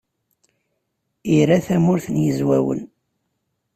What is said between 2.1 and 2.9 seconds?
Yizwawen.